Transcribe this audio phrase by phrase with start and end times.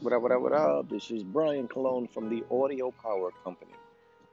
[0.00, 0.88] What up, what up, what up?
[0.88, 3.72] This is Brian Cologne from the Audio Power Company.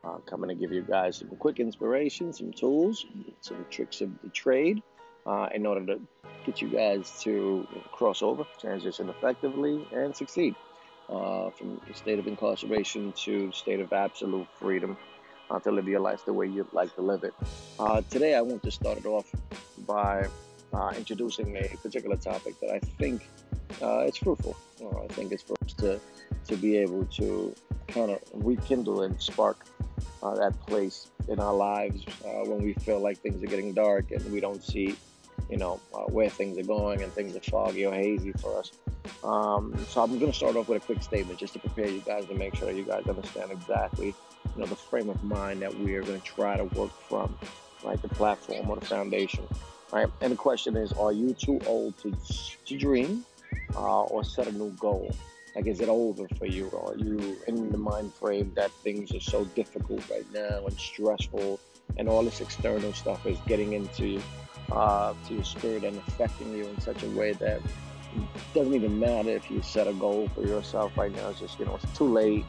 [0.04, 3.04] Uh, coming to give you guys some quick inspiration, some tools,
[3.42, 4.84] some tricks of the trade
[5.26, 6.00] uh, in order to
[6.46, 10.54] get you guys to cross over, transition effectively, and succeed
[11.10, 14.96] uh, from the state of incarceration to state of absolute freedom
[15.50, 17.34] uh, to live your life the way you'd like to live it.
[17.80, 19.32] Uh, today, I want to start it off
[19.88, 20.28] by
[20.74, 23.28] uh, introducing a particular topic that I think
[23.82, 24.56] uh, it's fruitful.
[24.82, 26.00] Uh, I think it's for us to,
[26.48, 27.56] to be able to
[27.88, 29.66] kind of rekindle and spark
[30.24, 34.12] uh, that place in our lives uh, when we feel like things are getting dark
[34.12, 34.96] and we don't see,
[35.50, 38.72] you know, uh, where things are going and things are foggy or hazy for us.
[39.24, 42.02] Um, so I'm going to start off with a quick statement just to prepare you
[42.02, 45.76] guys to make sure you guys understand exactly, you know, the frame of mind that
[45.78, 47.38] we are going to try to work from,
[47.84, 48.02] right?
[48.02, 49.48] The platform or the foundation,
[49.92, 50.08] right?
[50.22, 52.16] And the question is, are you too old to,
[52.66, 53.26] to dream?
[53.76, 55.12] Uh, or set a new goal?
[55.56, 56.68] Like, is it over for you?
[56.68, 60.78] Or are you in the mind frame that things are so difficult right now and
[60.78, 61.60] stressful,
[61.98, 64.22] and all this external stuff is getting into
[64.72, 67.62] uh, to your spirit and affecting you in such a way that
[68.16, 71.30] it doesn't even matter if you set a goal for yourself right now.
[71.30, 72.46] It's just you know it's too late.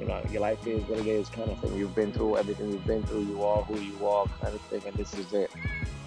[0.00, 1.76] You know your life is what it is, kind of thing.
[1.76, 3.24] You've been through everything you've been through.
[3.24, 5.50] You are who you are, kind of thing, and this is it.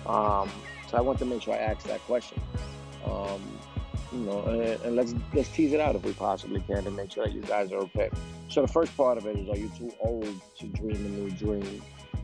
[0.06, 0.50] Um,
[0.90, 2.42] so I want to make sure I ask that question.
[3.06, 3.42] Um,
[4.12, 7.12] you know, and, and, let's let's tease it out if we possibly can to make
[7.12, 8.10] sure that you guys are okay.
[8.48, 10.28] So the first part of it is, are you too old
[10.60, 11.82] to dream a new dream?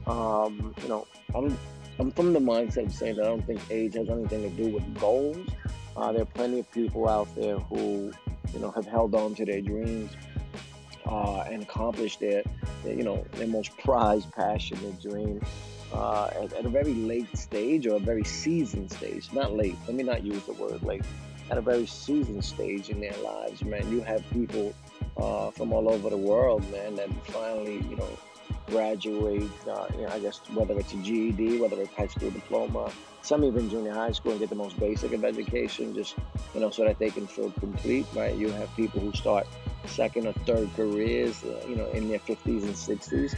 [0.08, 1.58] Um, you know, I'm
[2.00, 4.69] I'm from the mindset of saying that I don't think age has anything to do
[4.69, 5.47] with goals.
[5.95, 8.11] Uh, there are plenty of people out there who,
[8.53, 10.11] you know, have held on to their dreams
[11.06, 12.44] uh, and accomplished their,
[12.83, 15.41] their, you know, their most prized passion, their dream.
[15.94, 19.31] Uh, at, at, a very late stage or a very seasoned stage.
[19.31, 19.75] Not late.
[19.88, 21.06] Let me not use the word late
[21.50, 23.90] at a very seasoned stage in their lives, man.
[23.92, 24.74] You have people
[25.18, 28.10] uh, from all over the world, man, that finally, you know,
[28.68, 32.92] graduate, uh, you know, I guess whether it's a GED, whether it's high school diploma,
[33.22, 36.16] some even junior high school and get the most basic of education, just,
[36.53, 38.36] you know, so that they can feel complete, right?
[38.36, 39.48] You have people who start
[39.86, 43.36] second or third careers, uh, you know, in their 50s and 60s.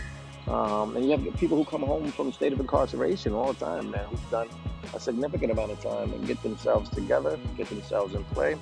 [0.48, 3.92] Um, and you have people who come home from state of incarceration all the time,
[3.92, 4.48] man, who've done
[4.94, 8.56] a significant amount of time and get themselves together, get themselves in play,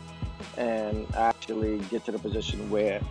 [0.58, 3.02] and actually get to the position where,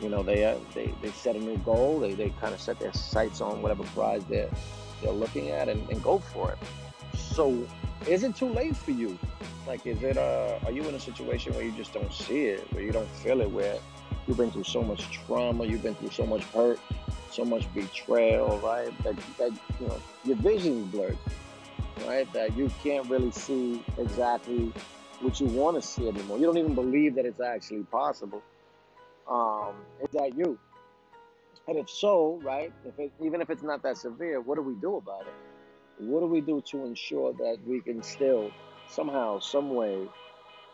[0.00, 2.78] you know, they uh, they, they set a new goal, they, they kind of set
[2.78, 4.50] their sights on whatever prize they're,
[5.02, 6.58] they're looking at and, and go for it.
[7.16, 7.66] So
[8.06, 9.18] is it too late for you?
[9.66, 12.72] Like, is it, uh, are you in a situation where you just don't see it,
[12.72, 13.78] where you don't feel it, where
[14.26, 16.80] you've been through so much trauma, you've been through so much hurt,
[17.30, 18.90] so much betrayal, right?
[19.04, 21.18] That, that you know, your vision's blurred,
[22.10, 22.32] right?
[22.32, 24.72] That you can't really see exactly
[25.20, 26.38] what you want to see anymore.
[26.38, 28.42] You don't even believe that it's actually possible.
[29.28, 30.58] Um, is that you?
[31.68, 34.74] And if so, right, if it, even if it's not that severe, what do we
[34.74, 35.34] do about it?
[35.98, 38.50] What do we do to ensure that we can still
[38.88, 40.08] somehow, some way,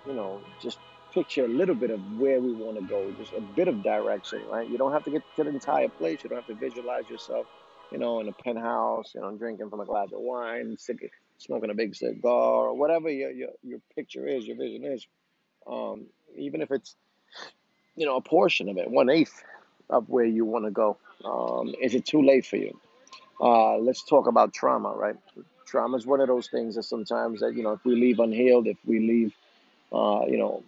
[0.06, 0.78] you know, just
[1.12, 4.40] picture a little bit of where we want to go, just a bit of direction,
[4.50, 4.70] right?
[4.70, 6.20] You don't have to get to the entire place.
[6.22, 7.46] You don't have to visualize yourself,
[7.92, 10.76] you know, in a penthouse, you know, drinking from a glass of wine,
[11.38, 12.30] smoking a big cigar,
[12.68, 15.06] or whatever your your, your picture is, your vision is.
[15.66, 16.94] Um, even if it's,
[17.96, 19.42] you know, a portion of it, one eighth
[19.90, 20.96] of where you want to go.
[21.24, 22.78] Um, is it too late for you?
[23.40, 25.16] Uh, let's talk about trauma, right?
[25.66, 28.66] Trauma is one of those things that sometimes that you know, if we leave unhealed,
[28.66, 29.34] if we leave,
[29.92, 30.62] uh, you know,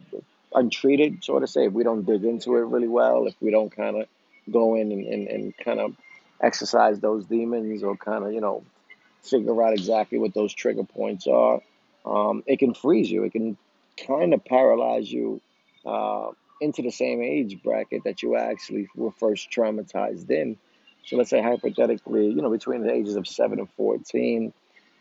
[0.55, 3.75] untreated, so to say, if we don't dig into it really well, if we don't
[3.75, 4.09] kind of
[4.51, 5.95] go in and, and, and kind of
[6.41, 8.65] exercise those demons or kind of, you know,
[9.23, 11.61] figure out exactly what those trigger points are,
[12.07, 13.25] um, it can freeze you.
[13.25, 13.57] It can
[14.07, 15.41] kind of paralyze you
[15.85, 16.31] uh,
[16.61, 20.57] into the same age bracket that you actually were first traumatized in.
[21.05, 24.53] So let's say hypothetically, you know, between the ages of 7 and 14,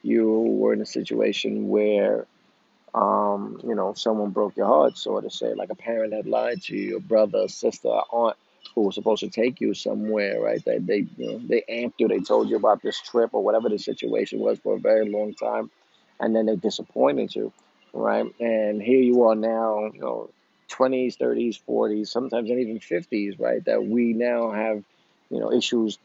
[0.03, 2.27] you were in a situation where
[2.93, 6.63] um, you know, someone broke your heart, so to say, like a parent had lied
[6.63, 8.37] to you, a brother, sister, aunt
[8.77, 10.63] who was supposed to take you somewhere, right?
[10.63, 13.69] They, they, you know, they amped you, they told you about this trip or whatever
[13.69, 15.71] the situation was for a very long time,
[16.19, 17.51] and then they disappointed you,
[17.91, 18.31] right?
[18.39, 20.29] And here you are now, you know,
[20.69, 23.65] 20s, 30s, 40s, sometimes and even 50s, right?
[23.65, 24.83] That we now have,
[25.31, 25.97] you know, issues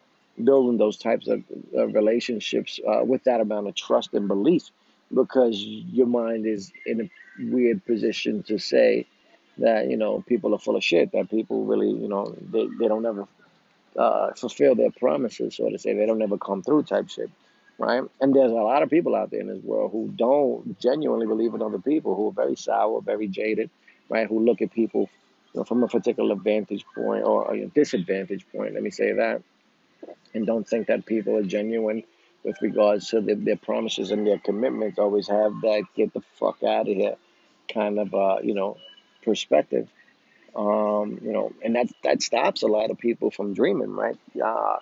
[0.42, 1.42] building those types of,
[1.76, 4.70] of relationships uh, with that amount of trust and belief
[5.14, 7.10] because your mind is in a
[7.52, 9.06] weird position to say
[9.58, 12.88] that you know people are full of shit that people really you know they, they
[12.88, 13.26] don't ever
[13.96, 17.30] uh, fulfill their promises so to say they don't ever come through type shit
[17.78, 21.26] right and there's a lot of people out there in this world who don't genuinely
[21.26, 23.68] believe in other people who are very sour very jaded
[24.08, 25.10] right who look at people
[25.52, 28.74] you know, from a particular vantage point or a disadvantage point.
[28.74, 29.42] Let me say that,
[30.34, 32.04] and don't think that people are genuine
[32.42, 34.98] with regards to their, their promises and their commitments.
[34.98, 37.16] Always have that get the fuck out of here
[37.72, 38.76] kind of uh, you know
[39.22, 39.88] perspective.
[40.54, 44.18] Um, you know, and that that stops a lot of people from dreaming, right?
[44.42, 44.76] Uh,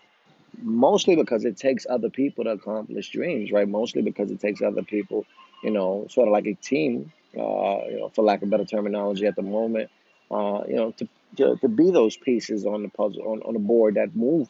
[0.62, 3.68] mostly because it takes other people to accomplish dreams, right?
[3.68, 5.26] Mostly because it takes other people,
[5.62, 9.26] you know, sort of like a team, uh, you know, for lack of better terminology
[9.26, 9.90] at the moment,
[10.30, 13.60] uh, you know, to, to, to be those pieces on the puzzle, on, on the
[13.60, 14.48] board that move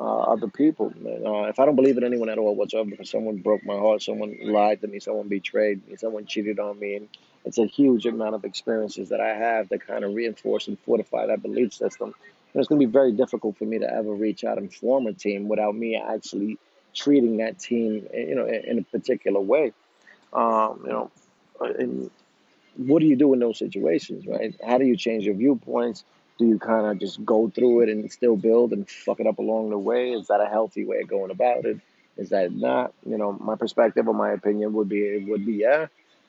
[0.00, 0.92] uh, other people.
[1.04, 4.02] Uh, if I don't believe in anyone at all whatsoever, because someone broke my heart,
[4.02, 7.08] someone lied to me, someone betrayed me, someone cheated on me, and
[7.44, 11.26] it's a huge amount of experiences that I have that kind of reinforce and fortify
[11.26, 12.14] that belief system.
[12.52, 15.06] And it's going to be very difficult for me to ever reach out and form
[15.06, 16.58] a team without me actually
[16.94, 19.72] treating that team, you know, in, in a particular way.
[20.32, 21.10] Um, you know,
[21.60, 22.10] and
[22.76, 24.54] what do you do in those situations, right?
[24.66, 26.04] How do you change your viewpoints?
[26.38, 29.38] Do you kind of just go through it and still build and fuck it up
[29.38, 30.12] along the way?
[30.12, 31.80] Is that a healthy way of going about it?
[32.16, 32.92] Is that not?
[33.06, 35.86] You know, my perspective or my opinion would be it would be yeah.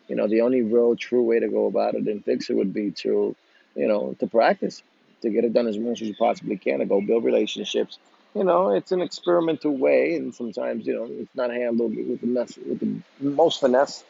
[0.08, 2.74] You know, the only real true way to go about it and fix it would
[2.74, 3.36] be to,
[3.76, 4.84] you know, to practice,
[5.22, 7.98] to get it done as much as you possibly can, to go build relationships.
[8.36, 12.28] You know, it's an experimental way, and sometimes you know it's not handled with the
[12.28, 14.04] mess, with the most finesse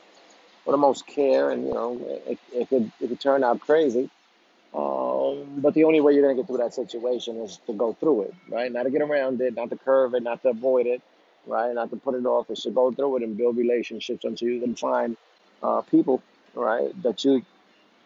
[0.66, 4.10] or the most care, and you know it, it could it could turn out crazy.
[4.74, 8.24] Um, but the only way you're gonna get through that situation is to go through
[8.24, 8.72] it, right?
[8.72, 11.01] Not to get around it, not to curve it, not to avoid it,
[11.45, 11.74] right?
[11.75, 12.50] Not to put it off.
[12.50, 15.18] Is to go through it and build relationships until you can find
[15.63, 16.21] uh, people,
[16.56, 17.44] right, that you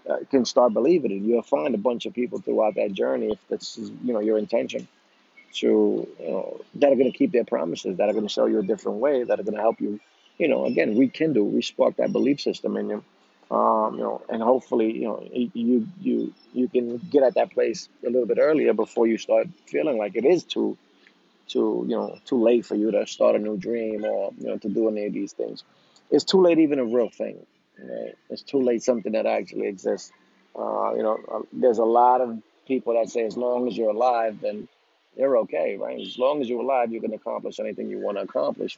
[0.09, 1.25] uh, can start believing in.
[1.27, 4.87] You'll find a bunch of people throughout that journey if that's you know your intention
[5.55, 8.45] to you know that are going to keep their promises, that are going to show
[8.45, 9.99] you a different way, that are going to help you,
[10.37, 13.03] you know, again rekindle, respark that belief system in you,
[13.51, 17.89] um, you know, and hopefully you know you you you can get at that place
[18.05, 20.77] a little bit earlier before you start feeling like it is too
[21.47, 24.57] too you know too late for you to start a new dream or you know
[24.57, 25.63] to do any of these things.
[26.11, 27.45] It's too late even a real thing.
[27.79, 28.15] Right?
[28.29, 30.11] It's too late something that actually exists.
[30.57, 33.91] Uh, you know, uh, there's a lot of people that say as long as you're
[33.91, 34.67] alive, then
[35.15, 35.99] you're okay, right?
[35.99, 38.77] As long as you're alive, you can accomplish anything you want to accomplish,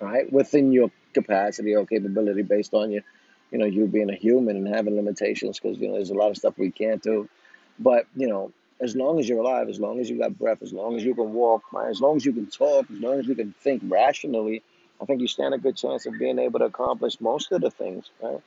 [0.00, 0.30] right?
[0.32, 3.02] Within your capacity or capability, based on you,
[3.50, 6.30] you know, you being a human and having limitations, because you know there's a lot
[6.30, 7.28] of stuff we can't do.
[7.78, 10.72] But you know, as long as you're alive, as long as you got breath, as
[10.72, 11.90] long as you can walk, right?
[11.90, 14.62] As long as you can talk, as long as you can think rationally,
[15.00, 17.70] I think you stand a good chance of being able to accomplish most of the
[17.70, 18.40] things, right?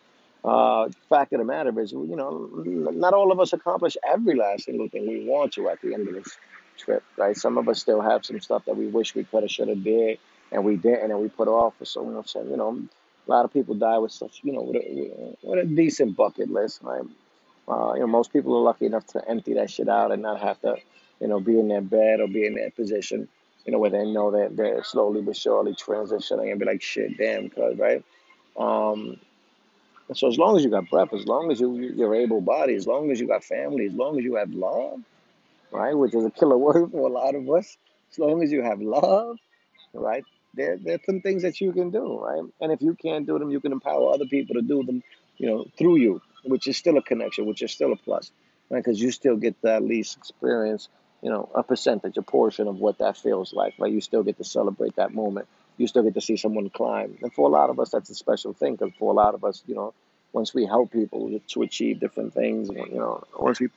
[0.43, 2.49] Uh, fact of the matter is, you know,
[2.91, 6.07] not all of us accomplish every last single thing we want to at the end
[6.07, 6.35] of this
[6.77, 7.37] trip, right?
[7.37, 9.83] Some of us still have some stuff that we wish we could have, should have
[9.83, 10.17] did,
[10.51, 12.35] and we didn't, and we put off so much.
[12.35, 12.81] And you know,
[13.27, 16.81] a lot of people die with such, you know, with a, a decent bucket list,
[16.81, 17.03] right?
[17.67, 20.41] Uh, you know, most people are lucky enough to empty that shit out and not
[20.41, 20.75] have to,
[21.19, 23.27] you know, be in their bed or be in that position,
[23.65, 27.17] you know, where they know that they're slowly but surely transitioning and be like, shit,
[27.17, 28.03] damn, cuz, right?
[28.57, 29.19] Um,
[30.13, 32.87] so as long as you got breath, as long as you you're able bodied, as
[32.87, 34.99] long as you got family, as long as you have love,
[35.71, 37.77] right, which is a killer word for a lot of us,
[38.11, 39.37] as long as you have love,
[39.93, 40.23] right?
[40.53, 42.43] There, there's some things that you can do, right?
[42.59, 45.01] And if you can't do them, you can empower other people to do them,
[45.37, 48.31] you know, through you, which is still a connection, which is still a plus,
[48.69, 48.83] right?
[48.83, 50.89] Because you still get that least experience,
[51.21, 53.91] you know, a percentage, a portion of what that feels like, right?
[53.91, 55.47] You still get to celebrate that moment.
[55.77, 57.17] You still get to see someone climb.
[57.21, 59.43] And for a lot of us, that's a special thing because for a lot of
[59.43, 59.93] us, you know,
[60.33, 63.69] once we help people to achieve different things, you know, once we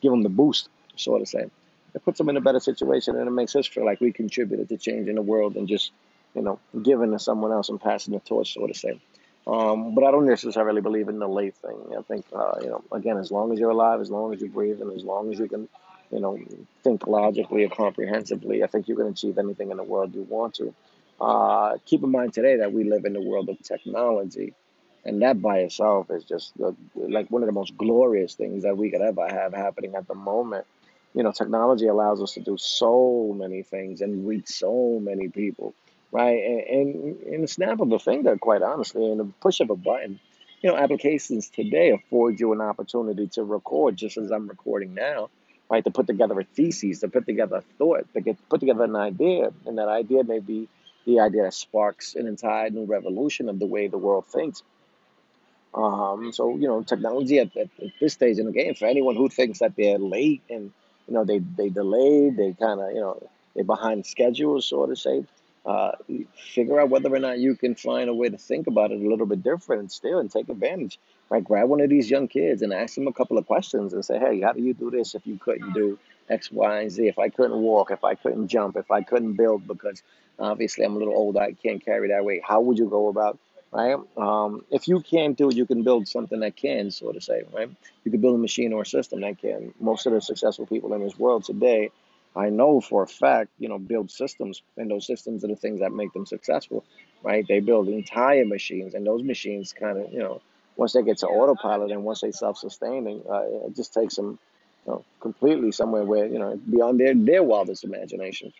[0.00, 1.46] give them the boost, so to say,
[1.94, 4.68] it puts them in a better situation and it makes us feel like we contributed
[4.68, 5.90] to changing the world and just,
[6.34, 9.00] you know, giving to someone else and passing the torch, so to say.
[9.46, 11.78] Um, but I don't necessarily believe in the late thing.
[11.98, 14.48] I think, uh, you know, again, as long as you're alive, as long as you
[14.48, 15.68] breathe, and as long as you can,
[16.12, 16.38] you know,
[16.84, 20.54] think logically or comprehensively, I think you can achieve anything in the world you want
[20.56, 20.74] to.
[21.20, 24.52] Uh, keep in mind today that we live in the world of technology,
[25.04, 28.76] and that by itself is just the, like one of the most glorious things that
[28.76, 30.66] we could ever have happening at the moment.
[31.14, 35.74] You know, technology allows us to do so many things and reach so many people,
[36.10, 36.42] right?
[36.42, 39.76] And, and in the snap of a finger, quite honestly, in the push of a
[39.76, 40.20] button,
[40.62, 45.28] you know, applications today afford you an opportunity to record just as I'm recording now,
[45.72, 45.82] right?
[45.84, 48.94] To put together a thesis, to put together a thought, to get put together an
[48.94, 50.68] idea, and that idea may be
[51.06, 54.62] the idea that sparks an entire new revolution of the way the world thinks.
[55.72, 59.16] Um, so you know, technology at, at, at this stage in the game, for anyone
[59.16, 60.70] who thinks that they're late and
[61.08, 64.94] you know they they delayed, they kind of you know they're behind schedule, so to
[64.94, 65.24] say.
[65.64, 65.92] Uh,
[66.34, 69.08] figure out whether or not you can find a way to think about it a
[69.08, 70.98] little bit different and still and take advantage.
[71.30, 74.04] Right, grab one of these young kids and ask them a couple of questions and
[74.04, 77.06] say, "Hey, how do you do this if you couldn't do X, Y, and Z?
[77.06, 80.02] If I couldn't walk, if I couldn't jump, if I couldn't build because
[80.38, 82.42] obviously I'm a little old, I can't carry that weight.
[82.44, 83.38] How would you go about?"
[83.70, 83.96] Right.
[84.18, 87.44] Um, if you can't do it, you can build something that can, so to say.
[87.54, 87.70] Right.
[88.04, 89.72] You can build a machine or a system that can.
[89.80, 91.90] Most of the successful people in this world today
[92.34, 95.80] I know for a fact, you know, build systems, and those systems are the things
[95.80, 96.84] that make them successful,
[97.22, 97.46] right?
[97.46, 100.40] They build entire machines, and those machines kind of, you know,
[100.76, 104.38] once they get to autopilot and once they self-sustaining, uh, it just takes them,
[104.86, 108.54] you know, completely somewhere where you know beyond their their wildest imaginations.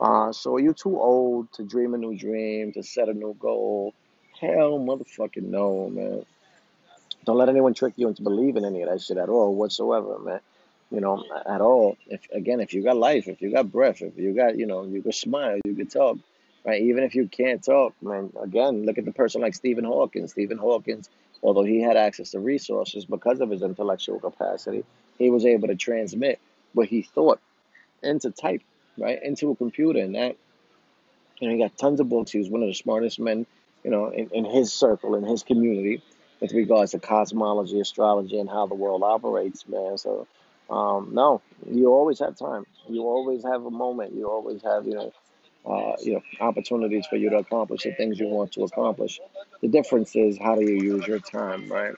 [0.00, 3.36] Uh, so are you too old to dream a new dream, to set a new
[3.38, 3.94] goal?
[4.40, 6.24] Hell, motherfucking no, man.
[7.24, 10.40] Don't let anyone trick you into believing any of that shit at all, whatsoever, man.
[10.92, 11.96] You know, at all.
[12.06, 14.84] If again, if you got life, if you got breath, if you got, you know,
[14.84, 16.18] you could smile, you could talk,
[16.66, 16.82] right?
[16.82, 18.32] Even if you can't talk, man.
[18.42, 20.28] Again, look at the person like Stephen Hawking.
[20.28, 21.02] Stephen Hawking,
[21.42, 24.84] although he had access to resources because of his intellectual capacity,
[25.18, 26.38] he was able to transmit
[26.74, 27.40] what he thought
[28.02, 28.62] into type,
[28.98, 30.36] right, into a computer, and that
[31.40, 32.30] you know, he got tons of books.
[32.30, 33.46] He was one of the smartest men,
[33.82, 36.02] you know, in, in his circle, in his community,
[36.40, 39.98] with regards to cosmology, astrology, and how the world operates, man.
[39.98, 40.26] So,
[40.72, 42.66] um, no, you always have time.
[42.88, 44.14] You always have a moment.
[44.14, 45.12] You always have, you know,
[45.66, 49.20] uh, you know, opportunities for you to accomplish the things you want to accomplish.
[49.60, 51.94] The difference is how do you use your time, right?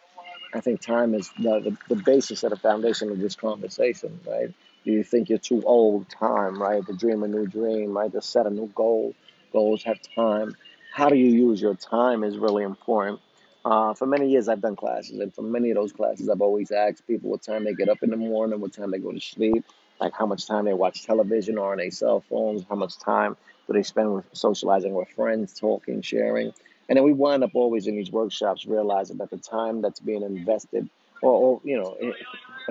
[0.55, 4.53] I think time is the, the, the basis of the foundation of this conversation, right?
[4.85, 6.09] Do you think you're too old?
[6.11, 6.87] Time, right?
[6.87, 8.13] To dream a new dream, right?
[8.13, 9.15] To set a new goal.
[9.53, 10.57] Goals have time.
[10.93, 13.21] How do you use your time is really important.
[13.65, 16.71] Uh, for many years, I've done classes, and for many of those classes, I've always
[16.71, 19.21] asked people what time they get up in the morning, what time they go to
[19.21, 19.65] sleep,
[20.01, 23.37] like how much time they watch television or on their cell phones, how much time
[23.67, 26.53] do they spend with socializing with friends, talking, sharing.
[26.89, 30.23] And then we wind up always in these workshops realizing that the time that's being
[30.23, 30.91] invested,
[31.23, 32.13] or, or you know, i-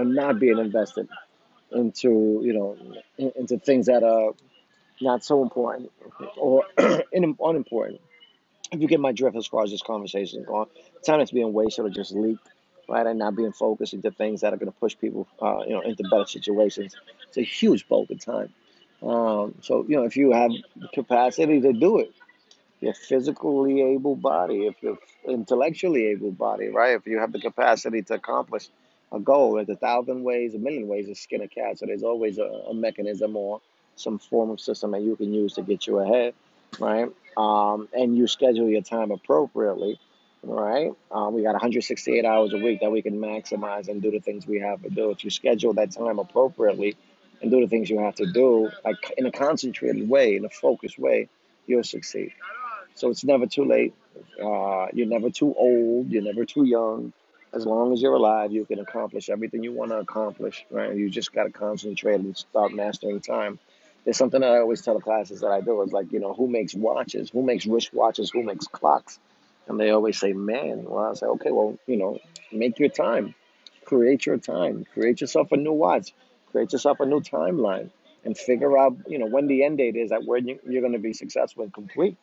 [0.01, 1.07] and not being invested
[1.71, 2.77] into, you know,
[3.17, 4.33] in- into things that are
[5.01, 5.91] not so important
[6.37, 6.65] or
[7.13, 8.01] unimportant.
[8.71, 10.67] If you get my drift as far as this conversation is going,
[11.05, 12.47] time that's being wasted or just leaked,
[12.89, 15.73] right, and not being focused into things that are going to push people, uh, you
[15.73, 16.95] know, into better situations.
[17.27, 18.53] It's a huge bulk of time.
[19.03, 22.13] Um, so, you know, if you have the capacity to do it,
[22.79, 26.95] you're physically able body, if you're intellectually able body, right?
[26.95, 28.67] If you have the capacity to accomplish
[29.11, 31.79] a goal, there's a thousand ways, a million ways to skin a cat.
[31.79, 33.61] So there's always a, a mechanism or
[33.95, 36.33] some form of system that you can use to get you ahead,
[36.79, 37.09] right?
[37.37, 39.99] Um, and you schedule your time appropriately,
[40.43, 40.91] right?
[41.11, 44.45] Um, we got 168 hours a week that we can maximize and do the things
[44.45, 45.11] we have to do.
[45.11, 46.95] If you schedule that time appropriately
[47.41, 50.49] and do the things you have to do, like in a concentrated way, in a
[50.49, 51.29] focused way,
[51.65, 52.33] you'll succeed.
[52.95, 53.93] So it's never too late.
[54.41, 56.09] Uh, you're never too old.
[56.09, 57.13] You're never too young.
[57.53, 60.95] As long as you're alive, you can accomplish everything you want to accomplish, right?
[60.95, 63.59] You just got to concentrate and start mastering time.
[64.03, 66.33] There's something that I always tell the classes that I do is like, you know,
[66.33, 67.29] who makes watches?
[67.29, 68.31] Who makes wrist watches?
[68.31, 69.19] Who makes clocks?
[69.67, 70.83] And they always say, man.
[70.85, 72.19] Well, I say, okay, well, you know,
[72.51, 73.33] make your time.
[73.85, 74.85] Create your time.
[74.93, 76.13] Create yourself a new watch.
[76.51, 77.89] Create yourself a new timeline
[78.25, 80.93] and figure out, you know, when the end date is at when you, you're going
[80.93, 82.17] to be successful and complete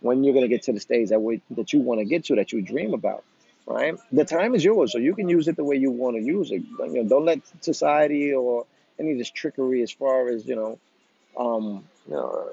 [0.00, 2.24] when you're going to get to the stage that way, that you want to get
[2.24, 3.24] to, that you dream about,
[3.66, 3.96] right?
[4.10, 6.50] The time is yours, so you can use it the way you want to use
[6.50, 6.62] it.
[6.80, 8.66] You know, don't let society or
[8.98, 10.78] any of this trickery, as far as you know,
[11.36, 12.52] um, you know,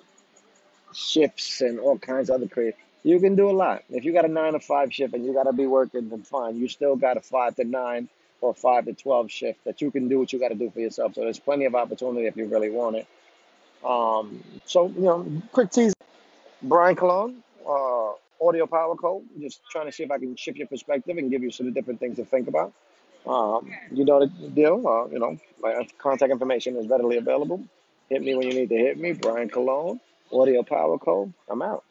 [0.93, 2.75] shifts and all kinds of other crazy.
[3.03, 3.83] You can do a lot.
[3.89, 6.23] If you got a nine to five shift and you got to be working, then
[6.23, 6.57] fine.
[6.57, 8.09] You still got a five to nine
[8.41, 10.79] or five to twelve shift that you can do what you got to do for
[10.79, 11.15] yourself.
[11.15, 13.07] So there's plenty of opportunity if you really want it.
[13.83, 15.93] Um, so you know, quick tease.
[16.61, 19.23] Brian Cologne, uh, Audio Power Code.
[19.39, 22.01] Just trying to see if I can shift your perspective and give you some different
[22.01, 22.73] things to think about.
[23.25, 24.85] Um, you know the deal.
[24.85, 27.63] Uh, you know, my contact information is readily available.
[28.09, 29.13] Hit me when you need to hit me.
[29.13, 29.99] Brian Cologne,
[30.33, 31.33] Audio Power Code.
[31.49, 31.83] I'm out.